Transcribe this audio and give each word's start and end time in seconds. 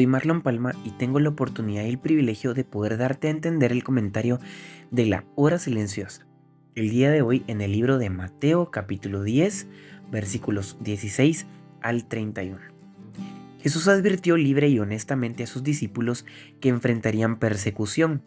Soy 0.00 0.06
Marlon 0.06 0.40
Palma 0.40 0.72
y 0.82 0.92
tengo 0.92 1.20
la 1.20 1.28
oportunidad 1.28 1.84
y 1.84 1.90
el 1.90 1.98
privilegio 1.98 2.54
de 2.54 2.64
poder 2.64 2.96
darte 2.96 3.28
a 3.28 3.32
entender 3.32 3.70
el 3.70 3.84
comentario 3.84 4.40
de 4.90 5.04
la 5.04 5.26
hora 5.34 5.58
silenciosa. 5.58 6.26
El 6.74 6.88
día 6.88 7.10
de 7.10 7.20
hoy 7.20 7.44
en 7.48 7.60
el 7.60 7.72
libro 7.72 7.98
de 7.98 8.08
Mateo 8.08 8.70
capítulo 8.70 9.22
10 9.22 9.66
versículos 10.10 10.78
16 10.80 11.44
al 11.82 12.06
31. 12.06 12.58
Jesús 13.60 13.88
advirtió 13.88 14.38
libre 14.38 14.70
y 14.70 14.78
honestamente 14.78 15.42
a 15.42 15.46
sus 15.46 15.62
discípulos 15.62 16.24
que 16.62 16.70
enfrentarían 16.70 17.38
persecución, 17.38 18.22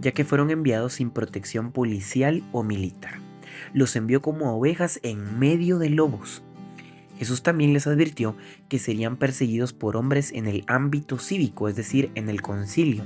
ya 0.00 0.10
que 0.10 0.24
fueron 0.24 0.50
enviados 0.50 0.94
sin 0.94 1.10
protección 1.10 1.70
policial 1.70 2.42
o 2.50 2.64
militar. 2.64 3.20
Los 3.72 3.94
envió 3.94 4.20
como 4.20 4.52
ovejas 4.52 4.98
en 5.04 5.38
medio 5.38 5.78
de 5.78 5.90
lobos 5.90 6.42
Jesús 7.18 7.42
también 7.42 7.72
les 7.72 7.86
advirtió 7.86 8.36
que 8.68 8.78
serían 8.78 9.16
perseguidos 9.16 9.72
por 9.72 9.96
hombres 9.96 10.32
en 10.32 10.46
el 10.46 10.64
ámbito 10.66 11.18
cívico, 11.18 11.68
es 11.68 11.76
decir, 11.76 12.10
en 12.14 12.28
el 12.28 12.42
concilio, 12.42 13.04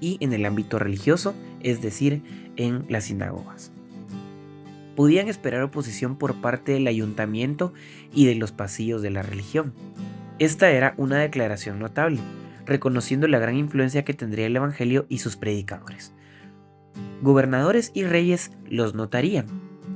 y 0.00 0.18
en 0.20 0.32
el 0.32 0.44
ámbito 0.44 0.78
religioso, 0.78 1.34
es 1.60 1.80
decir, 1.80 2.22
en 2.56 2.84
las 2.88 3.04
sinagogas. 3.04 3.70
Podían 4.96 5.28
esperar 5.28 5.62
oposición 5.62 6.16
por 6.16 6.40
parte 6.40 6.72
del 6.72 6.86
ayuntamiento 6.86 7.72
y 8.12 8.26
de 8.26 8.34
los 8.34 8.52
pasillos 8.52 9.02
de 9.02 9.10
la 9.10 9.22
religión. 9.22 9.72
Esta 10.38 10.70
era 10.70 10.94
una 10.96 11.18
declaración 11.18 11.78
notable, 11.78 12.20
reconociendo 12.66 13.28
la 13.28 13.38
gran 13.38 13.56
influencia 13.56 14.04
que 14.04 14.14
tendría 14.14 14.46
el 14.46 14.56
Evangelio 14.56 15.06
y 15.08 15.18
sus 15.18 15.36
predicadores. 15.36 16.12
Gobernadores 17.22 17.90
y 17.94 18.04
reyes 18.04 18.50
los 18.68 18.94
notarían 18.94 19.46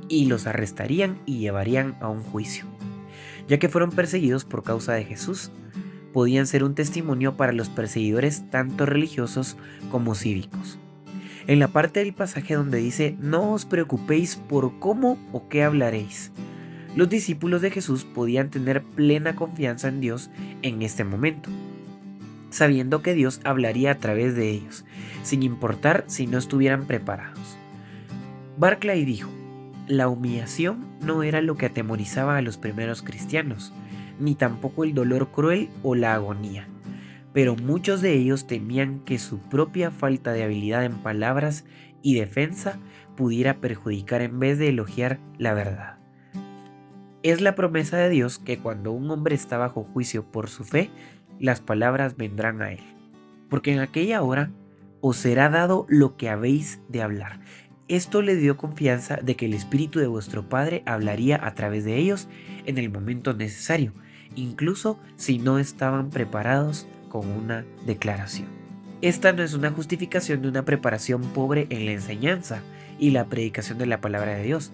y 0.07 0.25
los 0.25 0.47
arrestarían 0.47 1.21
y 1.25 1.39
llevarían 1.39 1.95
a 2.01 2.09
un 2.09 2.23
juicio 2.23 2.65
ya 3.49 3.57
que 3.57 3.67
fueron 3.67 3.89
perseguidos 3.89 4.45
por 4.45 4.63
causa 4.63 4.93
de 4.93 5.03
Jesús. 5.03 5.51
Podían 6.13 6.47
ser 6.47 6.63
un 6.63 6.75
testimonio 6.75 7.35
para 7.35 7.51
los 7.51 7.67
perseguidores 7.67 8.49
tanto 8.49 8.85
religiosos 8.85 9.57
como 9.91 10.15
cívicos. 10.15 10.77
En 11.47 11.59
la 11.59 11.67
parte 11.67 11.99
del 11.99 12.13
pasaje 12.13 12.53
donde 12.53 12.77
dice, 12.77 13.17
no 13.19 13.51
os 13.53 13.65
preocupéis 13.65 14.35
por 14.35 14.77
cómo 14.79 15.17
o 15.33 15.49
qué 15.49 15.63
hablaréis. 15.63 16.31
Los 16.95 17.09
discípulos 17.09 17.61
de 17.61 17.71
Jesús 17.71 18.05
podían 18.05 18.49
tener 18.49 18.83
plena 18.83 19.35
confianza 19.35 19.87
en 19.87 19.99
Dios 19.99 20.29
en 20.61 20.83
este 20.83 21.03
momento, 21.03 21.49
sabiendo 22.51 23.01
que 23.01 23.15
Dios 23.15 23.41
hablaría 23.43 23.91
a 23.91 23.97
través 23.97 24.35
de 24.35 24.49
ellos, 24.49 24.85
sin 25.23 25.41
importar 25.41 26.03
si 26.07 26.27
no 26.27 26.37
estuvieran 26.37 26.85
preparados. 26.85 27.57
Barclay 28.57 29.05
dijo, 29.05 29.29
la 29.89 30.07
humillación 30.07 30.85
no 31.01 31.23
era 31.23 31.41
lo 31.41 31.57
que 31.57 31.65
atemorizaba 31.65 32.37
a 32.37 32.41
los 32.43 32.57
primeros 32.57 33.01
cristianos, 33.01 33.73
ni 34.19 34.35
tampoco 34.35 34.83
el 34.83 34.93
dolor 34.93 35.31
cruel 35.31 35.69
o 35.81 35.95
la 35.95 36.13
agonía, 36.13 36.67
pero 37.33 37.55
muchos 37.55 37.99
de 38.01 38.13
ellos 38.13 38.45
temían 38.45 38.99
que 38.99 39.17
su 39.17 39.39
propia 39.39 39.89
falta 39.89 40.31
de 40.31 40.43
habilidad 40.43 40.85
en 40.85 40.93
palabras 40.99 41.65
y 42.03 42.13
defensa 42.13 42.77
pudiera 43.17 43.55
perjudicar 43.55 44.21
en 44.21 44.39
vez 44.39 44.59
de 44.59 44.69
elogiar 44.69 45.19
la 45.39 45.55
verdad. 45.55 45.97
Es 47.23 47.41
la 47.41 47.55
promesa 47.55 47.97
de 47.97 48.09
Dios 48.09 48.37
que 48.37 48.59
cuando 48.59 48.91
un 48.91 49.09
hombre 49.09 49.33
está 49.33 49.57
bajo 49.57 49.83
juicio 49.83 50.23
por 50.23 50.49
su 50.49 50.63
fe, 50.63 50.91
las 51.39 51.61
palabras 51.61 52.15
vendrán 52.15 52.61
a 52.61 52.71
él, 52.73 52.83
porque 53.49 53.73
en 53.73 53.79
aquella 53.79 54.21
hora 54.21 54.51
os 55.01 55.17
será 55.17 55.49
dado 55.49 55.87
lo 55.89 56.15
que 56.15 56.29
habéis 56.29 56.79
de 56.89 57.01
hablar. 57.01 57.39
Esto 57.89 58.21
le 58.21 58.35
dio 58.35 58.55
confianza 58.55 59.17
de 59.17 59.35
que 59.35 59.47
el 59.47 59.55
Espíritu 59.55 59.97
de 59.97 60.05
vuestro 60.05 60.47
Padre 60.47 60.83
hablaría 60.85 61.43
a 61.43 61.55
través 61.55 61.83
de 61.85 61.97
ellos 61.97 62.27
en 62.67 62.77
el 62.77 62.91
momento 62.91 63.33
necesario, 63.33 63.93
incluso 64.35 64.99
si 65.15 65.39
no 65.39 65.57
estaban 65.57 66.11
preparados 66.11 66.85
con 67.09 67.27
una 67.27 67.65
declaración. 67.87 68.47
Esta 69.01 69.33
no 69.33 69.41
es 69.41 69.55
una 69.55 69.71
justificación 69.71 70.43
de 70.43 70.49
una 70.49 70.65
preparación 70.65 71.23
pobre 71.33 71.65
en 71.71 71.87
la 71.87 71.93
enseñanza 71.93 72.61
y 72.99 73.09
la 73.09 73.25
predicación 73.25 73.79
de 73.79 73.87
la 73.87 74.01
palabra 74.01 74.35
de 74.35 74.43
Dios, 74.43 74.71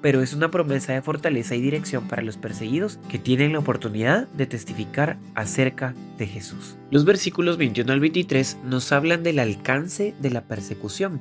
pero 0.00 0.22
es 0.22 0.32
una 0.32 0.50
promesa 0.50 0.94
de 0.94 1.02
fortaleza 1.02 1.56
y 1.56 1.60
dirección 1.60 2.08
para 2.08 2.22
los 2.22 2.38
perseguidos 2.38 2.98
que 3.10 3.18
tienen 3.18 3.52
la 3.52 3.58
oportunidad 3.58 4.28
de 4.28 4.46
testificar 4.46 5.18
acerca 5.34 5.94
de 6.16 6.26
Jesús. 6.26 6.78
Los 6.90 7.04
versículos 7.04 7.58
21 7.58 7.92
al 7.92 8.00
23 8.00 8.58
nos 8.64 8.92
hablan 8.92 9.22
del 9.22 9.40
alcance 9.40 10.14
de 10.22 10.30
la 10.30 10.44
persecución 10.44 11.20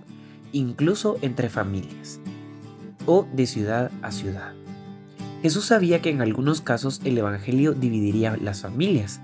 incluso 0.55 1.17
entre 1.21 1.49
familias, 1.49 2.21
o 3.05 3.27
de 3.33 3.45
ciudad 3.45 3.91
a 4.01 4.11
ciudad. 4.11 4.53
Jesús 5.41 5.65
sabía 5.65 6.01
que 6.01 6.09
en 6.09 6.21
algunos 6.21 6.61
casos 6.61 7.01
el 7.03 7.17
Evangelio 7.17 7.73
dividiría 7.73 8.37
las 8.37 8.61
familias 8.61 9.19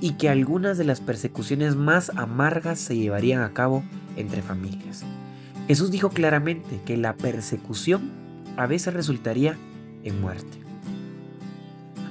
y 0.00 0.12
que 0.12 0.28
algunas 0.28 0.78
de 0.78 0.84
las 0.84 1.00
persecuciones 1.00 1.74
más 1.74 2.12
amargas 2.14 2.78
se 2.78 2.96
llevarían 2.96 3.42
a 3.42 3.52
cabo 3.52 3.82
entre 4.16 4.42
familias. 4.42 5.04
Jesús 5.66 5.90
dijo 5.90 6.10
claramente 6.10 6.80
que 6.86 6.96
la 6.96 7.16
persecución 7.16 8.12
a 8.56 8.66
veces 8.66 8.94
resultaría 8.94 9.58
en 10.04 10.20
muerte. 10.20 10.58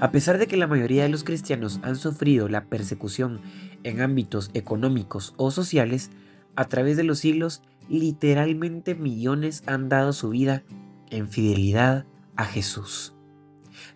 A 0.01 0.11
pesar 0.11 0.37
de 0.37 0.47
que 0.47 0.57
la 0.57 0.67
mayoría 0.67 1.03
de 1.03 1.09
los 1.09 1.23
cristianos 1.23 1.79
han 1.81 1.95
sufrido 1.95 2.49
la 2.49 2.65
persecución 2.65 3.39
en 3.83 4.01
ámbitos 4.01 4.51
económicos 4.53 5.33
o 5.37 5.49
sociales, 5.49 6.11
a 6.57 6.65
través 6.65 6.97
de 6.97 7.03
los 7.03 7.19
siglos 7.19 7.61
literalmente 7.89 8.95
millones 8.95 9.63
han 9.67 9.89
dado 9.89 10.13
su 10.13 10.29
vida 10.29 10.63
en 11.09 11.29
fidelidad 11.29 12.05
a 12.35 12.45
Jesús. 12.45 13.13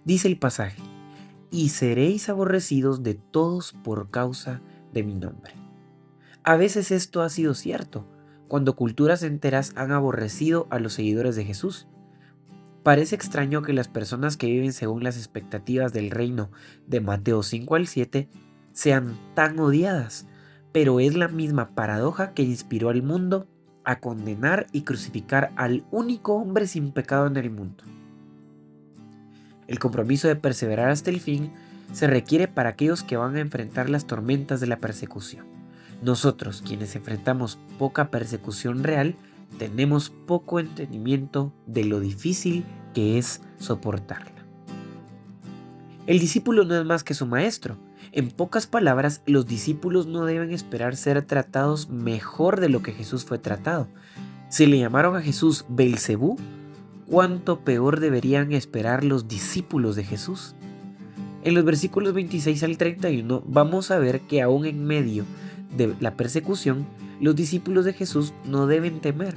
Dice 0.05 0.27
el 0.27 0.37
pasaje, 0.37 0.81
y 1.51 1.69
seréis 1.69 2.29
aborrecidos 2.29 3.03
de 3.03 3.15
todos 3.15 3.73
por 3.73 4.09
causa 4.11 4.61
de 4.93 5.03
mi 5.03 5.15
nombre. 5.15 5.53
A 6.43 6.55
veces 6.55 6.91
esto 6.91 7.21
ha 7.21 7.29
sido 7.29 7.53
cierto, 7.53 8.07
cuando 8.47 8.75
culturas 8.75 9.23
enteras 9.23 9.73
han 9.75 9.91
aborrecido 9.91 10.67
a 10.69 10.79
los 10.79 10.93
seguidores 10.93 11.35
de 11.35 11.45
Jesús. 11.45 11.87
Parece 12.83 13.15
extraño 13.15 13.61
que 13.61 13.73
las 13.73 13.87
personas 13.87 14.37
que 14.37 14.47
viven 14.47 14.73
según 14.73 15.03
las 15.03 15.17
expectativas 15.17 15.93
del 15.93 16.11
reino 16.11 16.49
de 16.87 17.01
Mateo 17.01 17.43
5 17.43 17.75
al 17.75 17.87
7 17.87 18.29
sean 18.71 19.17
tan 19.35 19.59
odiadas, 19.59 20.27
pero 20.71 20.99
es 20.99 21.15
la 21.15 21.27
misma 21.27 21.75
paradoja 21.75 22.33
que 22.33 22.43
inspiró 22.43 22.89
al 22.89 23.03
mundo 23.03 23.47
a 23.89 23.99
condenar 23.99 24.67
y 24.71 24.81
crucificar 24.81 25.51
al 25.55 25.83
único 25.89 26.35
hombre 26.35 26.67
sin 26.67 26.91
pecado 26.91 27.25
en 27.25 27.37
el 27.37 27.49
mundo. 27.49 27.83
El 29.65 29.79
compromiso 29.79 30.27
de 30.27 30.35
perseverar 30.35 30.89
hasta 30.89 31.09
el 31.09 31.19
fin 31.19 31.51
se 31.91 32.05
requiere 32.05 32.47
para 32.47 32.69
aquellos 32.69 33.01
que 33.01 33.17
van 33.17 33.35
a 33.35 33.39
enfrentar 33.39 33.89
las 33.89 34.05
tormentas 34.05 34.59
de 34.59 34.67
la 34.67 34.77
persecución. 34.77 35.47
Nosotros, 36.03 36.61
quienes 36.61 36.95
enfrentamos 36.95 37.57
poca 37.79 38.11
persecución 38.11 38.83
real, 38.83 39.15
tenemos 39.57 40.11
poco 40.11 40.59
entendimiento 40.59 41.51
de 41.65 41.85
lo 41.85 41.99
difícil 41.99 42.65
que 42.93 43.17
es 43.17 43.41
soportarla. 43.57 44.45
El 46.05 46.19
discípulo 46.19 46.63
no 46.63 46.79
es 46.79 46.85
más 46.85 47.03
que 47.03 47.15
su 47.15 47.25
maestro, 47.25 47.75
en 48.11 48.31
pocas 48.31 48.65
palabras, 48.65 49.21
los 49.25 49.45
discípulos 49.45 50.07
no 50.07 50.25
deben 50.25 50.51
esperar 50.51 50.95
ser 50.95 51.21
tratados 51.23 51.89
mejor 51.89 52.59
de 52.59 52.69
lo 52.69 52.81
que 52.81 52.91
Jesús 52.91 53.23
fue 53.23 53.37
tratado. 53.37 53.87
Si 54.49 54.65
le 54.65 54.79
llamaron 54.79 55.15
a 55.15 55.21
Jesús 55.21 55.65
Belcebú, 55.69 56.37
¿cuánto 57.07 57.59
peor 57.59 57.99
deberían 57.99 58.51
esperar 58.51 59.03
los 59.03 59.27
discípulos 59.27 59.95
de 59.95 60.03
Jesús? 60.03 60.55
En 61.43 61.53
los 61.53 61.63
versículos 61.63 62.13
26 62.13 62.63
al 62.63 62.77
31 62.77 63.43
vamos 63.45 63.91
a 63.91 63.99
ver 63.99 64.21
que 64.21 64.41
aún 64.41 64.65
en 64.65 64.83
medio 64.83 65.23
de 65.77 65.95
la 65.99 66.15
persecución, 66.15 66.87
los 67.21 67.35
discípulos 67.35 67.85
de 67.85 67.93
Jesús 67.93 68.33
no 68.43 68.65
deben 68.65 69.01
temer, 69.01 69.35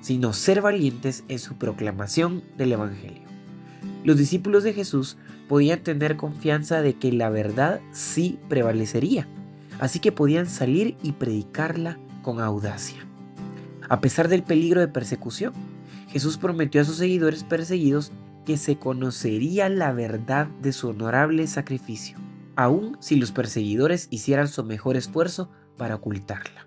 sino 0.00 0.32
ser 0.32 0.62
valientes 0.62 1.24
en 1.28 1.38
su 1.38 1.56
proclamación 1.56 2.42
del 2.56 2.72
Evangelio. 2.72 3.22
Los 4.04 4.16
discípulos 4.16 4.62
de 4.62 4.72
Jesús 4.72 5.16
podían 5.48 5.80
tener 5.80 6.16
confianza 6.16 6.82
de 6.82 6.94
que 6.94 7.10
la 7.12 7.30
verdad 7.30 7.80
sí 7.92 8.38
prevalecería, 8.48 9.26
así 9.80 9.98
que 9.98 10.12
podían 10.12 10.46
salir 10.46 10.96
y 11.02 11.12
predicarla 11.12 11.98
con 12.22 12.40
audacia. 12.40 13.04
A 13.88 14.00
pesar 14.00 14.28
del 14.28 14.42
peligro 14.42 14.80
de 14.80 14.88
persecución, 14.88 15.54
Jesús 16.08 16.36
prometió 16.36 16.80
a 16.80 16.84
sus 16.84 16.96
seguidores 16.96 17.42
perseguidos 17.44 18.12
que 18.44 18.56
se 18.56 18.76
conocería 18.78 19.68
la 19.68 19.92
verdad 19.92 20.46
de 20.62 20.72
su 20.72 20.88
honorable 20.88 21.46
sacrificio. 21.46 22.16
aun 22.56 22.96
si 22.98 23.14
los 23.14 23.30
perseguidores 23.30 24.08
hicieran 24.10 24.48
su 24.48 24.64
mejor 24.64 24.96
esfuerzo 24.96 25.48
para 25.76 25.94
ocultarla. 25.94 26.66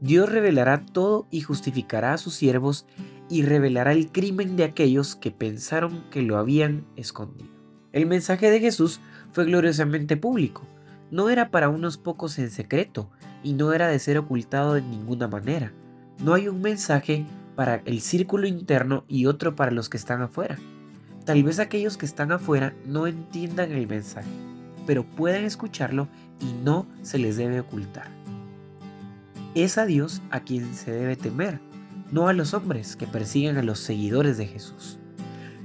Dios 0.00 0.28
revelará 0.28 0.84
todo 0.84 1.26
y 1.30 1.40
justificará 1.40 2.12
a 2.12 2.18
sus 2.18 2.34
siervos 2.34 2.84
y 3.30 3.42
revelará 3.42 3.92
el 3.92 4.12
crimen 4.12 4.56
de 4.56 4.64
aquellos 4.64 5.16
que 5.16 5.30
pensaron 5.30 6.04
que 6.10 6.20
lo 6.20 6.36
habían 6.36 6.84
escondido. 6.96 7.59
El 7.92 8.06
mensaje 8.06 8.50
de 8.50 8.60
Jesús 8.60 9.00
fue 9.32 9.44
gloriosamente 9.46 10.16
público, 10.16 10.62
no 11.10 11.28
era 11.28 11.50
para 11.50 11.68
unos 11.68 11.98
pocos 11.98 12.38
en 12.38 12.50
secreto 12.50 13.10
y 13.42 13.54
no 13.54 13.72
era 13.72 13.88
de 13.88 13.98
ser 13.98 14.16
ocultado 14.16 14.74
de 14.74 14.82
ninguna 14.82 15.26
manera. 15.26 15.72
No 16.22 16.34
hay 16.34 16.46
un 16.46 16.60
mensaje 16.60 17.26
para 17.56 17.82
el 17.84 18.00
círculo 18.00 18.46
interno 18.46 19.04
y 19.08 19.26
otro 19.26 19.56
para 19.56 19.72
los 19.72 19.88
que 19.88 19.96
están 19.96 20.22
afuera. 20.22 20.56
Tal 21.24 21.42
vez 21.42 21.58
aquellos 21.58 21.96
que 21.96 22.06
están 22.06 22.30
afuera 22.30 22.74
no 22.86 23.08
entiendan 23.08 23.72
el 23.72 23.88
mensaje, 23.88 24.30
pero 24.86 25.04
pueden 25.04 25.44
escucharlo 25.44 26.06
y 26.40 26.52
no 26.64 26.86
se 27.02 27.18
les 27.18 27.36
debe 27.36 27.58
ocultar. 27.58 28.06
Es 29.56 29.78
a 29.78 29.84
Dios 29.84 30.22
a 30.30 30.40
quien 30.40 30.74
se 30.74 30.92
debe 30.92 31.16
temer, 31.16 31.58
no 32.12 32.28
a 32.28 32.32
los 32.32 32.54
hombres 32.54 32.94
que 32.94 33.08
persiguen 33.08 33.56
a 33.56 33.64
los 33.64 33.80
seguidores 33.80 34.38
de 34.38 34.46
Jesús. 34.46 34.99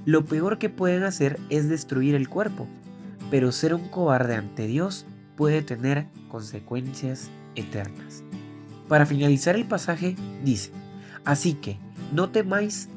Lo 0.05 0.23
peor 0.23 0.59
que 0.59 0.69
pueden 0.69 1.03
hacer 1.03 1.39
es 1.49 1.67
destruir 1.67 2.13
el 2.13 2.29
cuerpo, 2.29 2.67
pero 3.31 3.51
ser 3.51 3.73
un 3.73 3.89
cobarde 3.89 4.35
ante 4.35 4.67
Dios 4.67 5.05
puede 5.35 5.63
tener 5.63 6.07
consecuencias 6.29 7.31
eternas. 7.55 8.23
Para 8.87 9.07
finalizar 9.07 9.55
el 9.55 9.65
pasaje 9.65 10.15
dice, 10.43 10.69
así 11.23 11.53
que 11.53 11.79
no 12.13 12.29
temáis, 12.29 12.87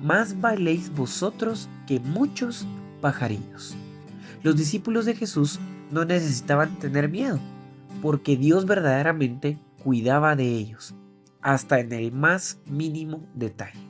más 0.00 0.40
bailéis 0.40 0.90
vosotros 0.94 1.68
que 1.86 2.00
muchos 2.00 2.66
pajarillos. 3.02 3.76
Los 4.42 4.56
discípulos 4.56 5.04
de 5.04 5.14
Jesús 5.14 5.60
no 5.90 6.06
necesitaban 6.06 6.78
tener 6.78 7.10
miedo, 7.10 7.38
porque 8.00 8.38
Dios 8.38 8.64
verdaderamente 8.64 9.58
cuidaba 9.82 10.34
de 10.34 10.48
ellos, 10.48 10.94
hasta 11.42 11.78
en 11.80 11.92
el 11.92 12.10
más 12.10 12.58
mínimo 12.64 13.26
detalle. 13.34 13.80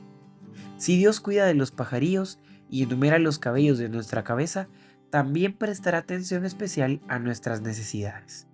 Si 0.77 0.97
Dios 0.97 1.21
cuida 1.21 1.45
de 1.45 1.53
los 1.53 1.71
pajarillos 1.71 2.37
y 2.75 2.83
enumera 2.83 3.19
los 3.19 3.39
cabellos 3.39 3.77
de 3.77 3.87
nuestra 3.87 4.25
cabeza, 4.25 4.67
también 5.09 5.53
prestará 5.53 5.99
atención 5.99 6.43
especial 6.43 6.99
a 7.07 7.19
nuestras 7.19 7.61
necesidades. 7.61 8.47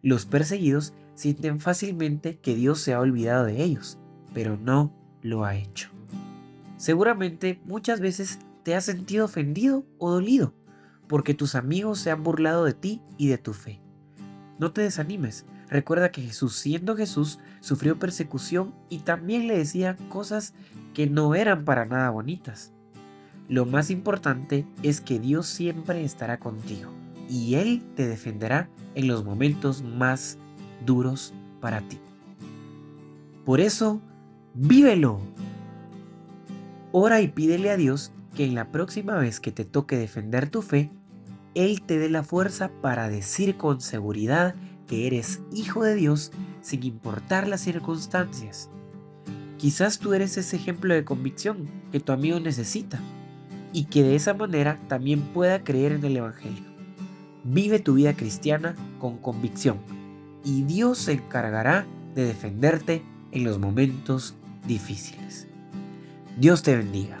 Los 0.00 0.24
perseguidos 0.24 0.94
sienten 1.14 1.60
fácilmente 1.60 2.38
que 2.38 2.54
Dios 2.54 2.80
se 2.80 2.94
ha 2.94 3.00
olvidado 3.00 3.44
de 3.44 3.62
ellos, 3.62 3.98
pero 4.32 4.56
no 4.56 4.94
lo 5.20 5.44
ha 5.44 5.56
hecho. 5.56 5.90
Seguramente 6.78 7.60
muchas 7.66 8.00
veces 8.00 8.38
te 8.62 8.74
has 8.74 8.84
sentido 8.84 9.26
ofendido 9.26 9.84
o 9.98 10.10
dolido 10.10 10.54
porque 11.06 11.34
tus 11.34 11.54
amigos 11.54 11.98
se 11.98 12.10
han 12.10 12.22
burlado 12.22 12.64
de 12.64 12.72
ti 12.72 13.02
y 13.18 13.28
de 13.28 13.36
tu 13.36 13.52
fe. 13.52 13.82
No 14.58 14.72
te 14.72 14.80
desanimes, 14.80 15.44
Recuerda 15.68 16.10
que 16.10 16.22
Jesús, 16.22 16.56
siendo 16.56 16.96
Jesús, 16.96 17.38
sufrió 17.60 17.96
persecución 17.96 18.74
y 18.88 19.00
también 19.00 19.46
le 19.46 19.56
decía 19.56 19.96
cosas 20.08 20.52
que 20.94 21.06
no 21.06 21.36
eran 21.36 21.64
para 21.64 21.84
nada 21.84 22.10
bonitas. 22.10 22.72
Lo 23.50 23.66
más 23.66 23.90
importante 23.90 24.64
es 24.84 25.00
que 25.00 25.18
Dios 25.18 25.48
siempre 25.48 26.04
estará 26.04 26.38
contigo 26.38 26.88
y 27.28 27.56
Él 27.56 27.82
te 27.96 28.06
defenderá 28.06 28.70
en 28.94 29.08
los 29.08 29.24
momentos 29.24 29.82
más 29.82 30.38
duros 30.86 31.34
para 31.60 31.80
ti. 31.80 31.98
Por 33.44 33.58
eso, 33.58 34.00
vívelo. 34.54 35.18
Ora 36.92 37.22
y 37.22 37.26
pídele 37.26 37.70
a 37.70 37.76
Dios 37.76 38.12
que 38.36 38.44
en 38.44 38.54
la 38.54 38.70
próxima 38.70 39.16
vez 39.16 39.40
que 39.40 39.50
te 39.50 39.64
toque 39.64 39.96
defender 39.96 40.48
tu 40.48 40.62
fe, 40.62 40.92
Él 41.56 41.82
te 41.82 41.98
dé 41.98 42.08
la 42.08 42.22
fuerza 42.22 42.70
para 42.80 43.08
decir 43.08 43.56
con 43.56 43.80
seguridad 43.80 44.54
que 44.86 45.08
eres 45.08 45.40
hijo 45.52 45.82
de 45.82 45.96
Dios 45.96 46.30
sin 46.60 46.84
importar 46.84 47.48
las 47.48 47.62
circunstancias. 47.62 48.70
Quizás 49.58 49.98
tú 49.98 50.14
eres 50.14 50.36
ese 50.36 50.54
ejemplo 50.54 50.94
de 50.94 51.04
convicción 51.04 51.68
que 51.90 51.98
tu 51.98 52.12
amigo 52.12 52.38
necesita 52.38 53.00
y 53.72 53.84
que 53.84 54.02
de 54.02 54.16
esa 54.16 54.34
manera 54.34 54.78
también 54.88 55.20
pueda 55.20 55.62
creer 55.62 55.92
en 55.92 56.04
el 56.04 56.16
Evangelio. 56.16 56.64
Vive 57.44 57.78
tu 57.78 57.94
vida 57.94 58.14
cristiana 58.14 58.74
con 58.98 59.18
convicción 59.18 59.78
y 60.44 60.62
Dios 60.62 60.98
se 60.98 61.12
encargará 61.12 61.86
de 62.14 62.24
defenderte 62.24 63.02
en 63.32 63.44
los 63.44 63.58
momentos 63.58 64.34
difíciles. 64.66 65.46
Dios 66.38 66.62
te 66.62 66.76
bendiga. 66.76 67.20